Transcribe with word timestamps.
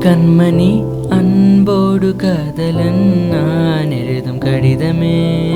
கண்மணி 0.00 0.84
அன்போடு 1.08 2.16
காதலன் 2.16 3.28
நான் 3.30 3.90
எழுதும் 3.90 4.38
கடிதமே. 4.38 5.50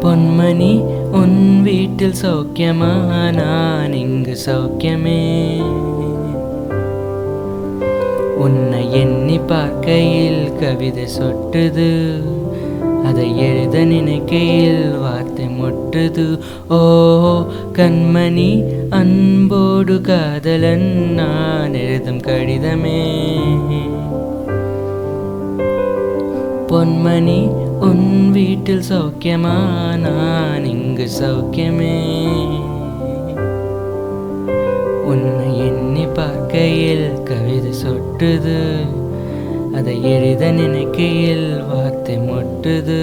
பொன்மணி 0.00 0.80
உன் 1.12 1.62
வீட்டில் 1.62 2.12
சௌக்கியமா? 2.24 3.32
நான் 3.32 3.92
இங்கு 3.92 4.36
சௌக்கியமே. 4.46 5.62
உன்னை 8.36 8.92
எண்ணி 8.92 9.38
பார்க்கையில் 9.38 10.52
கவிதை 10.60 11.04
சொட்டுது. 11.20 12.20
அதை 13.06 13.38
எழுத 13.38 13.84
நினைக்கையில் 13.84 14.98
வார்த்தை 14.98 15.44
முட்டுது. 15.44 16.38
ஓ 16.68 16.76
கண்மணி 17.72 18.64
அன்போடு 18.90 20.00
காதலன் 20.00 21.12
நான் 21.12 21.74
எழுதும் 21.74 22.18
கடிதமே. 22.18 23.02
பொன்மணி 26.66 27.40
உன் 27.80 28.30
வீட்டில் 28.30 28.82
சௌக்கியமா? 28.90 29.56
நான் 29.96 30.64
இங்கு 30.64 31.08
சௌக்கியமே. 31.22 31.98
உன்னை 35.04 35.58
எண்ணி 35.58 36.06
பார்க்கையில் 36.06 37.22
கவிதை 37.22 37.72
சொட்டுது. 37.86 38.86
அதை 39.76 40.02
எழுத 40.02 40.50
நினைக்கையில் 40.50 41.64
வார்த்தை 41.64 42.16
முட்டுது. 42.18 43.02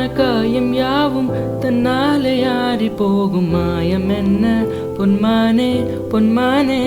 உந்தான 0.00 0.12
காயம் 0.12 0.72
யாவும் 0.74 1.30
தன்னாலே 1.60 2.34
ஆறி 2.46 2.88
போகும். 2.88 3.50
மாயம் 3.50 4.08
என்ன? 4.08 4.64
பொன்மானே 4.98 5.72
பொன்மானே. 6.10 6.80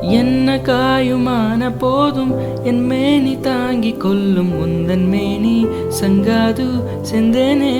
என்ன 0.00 0.56
காயுமான 0.56 1.72
போதும் 1.78 2.32
என் 2.64 2.90
மேனி 2.90 3.40
தாங்கி 3.40 3.92
கொள்ளும். 3.92 4.52
உந்தன் 4.64 5.06
மேனி 5.14 5.56
சங்காது 6.00 6.68
செந்தேனே. 7.12 7.76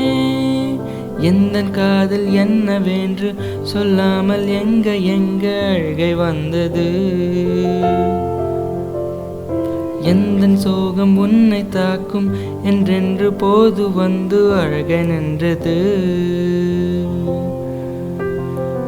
எந்த 1.21 1.63
காதல் 1.63 2.33
என்னவென்று 2.33 3.35
சொல்லாமல் 3.63 4.47
எங்க 4.47 4.97
எங்க 4.97 5.47
அழுகை 5.73 6.15
வந்தது? 6.15 6.87
எந்த 10.09 10.47
சோகம் 10.55 11.17
உன்னை 11.17 11.69
தாக்கும் 11.69 12.29
என்றென்று 12.65 13.33
போது 13.33 13.93
வந்து 13.93 14.39
அழக 14.55 14.97
நின்றது. 14.97 15.77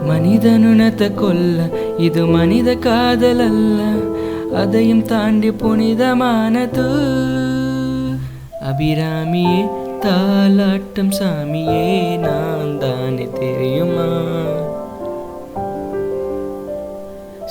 மனிதனுணத்தை 0.09 1.09
கொல்ல 1.15 1.69
இது 1.99 2.27
மனித 2.27 2.75
காதல் 2.75 3.41
அல்ல. 3.41 3.81
அதையும் 4.55 5.05
தாண்டி 5.05 5.51
புனிதமானது. 5.51 6.87
அபிராமியே 8.69 9.61
தாலாட்டம் 10.01 11.13
சாமியே 11.19 12.19
நான் 12.19 12.79
தானே 12.79 13.29
தெரியுமா? 13.41 14.09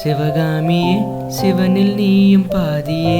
சிவகாமியே 0.04 0.98
சிவனில் 1.28 1.94
நீயும் 1.96 2.46
பாதியே. 2.50 3.19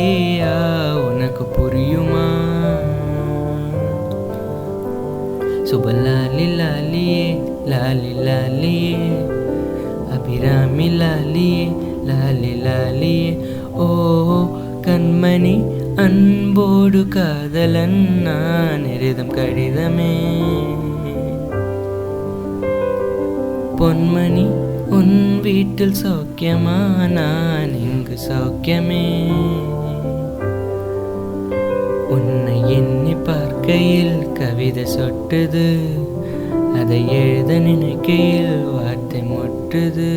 சுபலாலி 5.70 6.46
லாலியே 6.60 7.26
லாலி 7.72 8.14
லாலியே 8.28 8.94
அபிராமி 10.16 10.88
லாலியே 11.02 11.66
லாலி 12.10 12.54
லாலியே 12.66 13.30
ஓ 13.78 13.88
கண்மணி 14.88 15.56
அன்போடு 15.98 17.02
காதலன் 17.16 18.00
நான் 18.24 18.86
எரிதம் 18.94 19.34
கடிதமே 19.38 20.14
பொன்மணி 23.80 24.46
உன் 24.98 25.16
வீட்டில் 25.42 25.98
சௌக்கியமா 26.02 26.78
நான் 27.12 27.74
இங்கு 27.84 28.16
சௌக்கியமே 28.28 29.04
நினைக்கையில் 33.70 34.32
கவிதை 34.32 34.84
சொட்டுது. 34.84 35.66
அதை 36.76 37.10
எழுத 37.10 37.60
நினைக்கையில் 37.60 38.64
வார்த்தை 38.64 39.22
முட்டுது. 39.22 40.10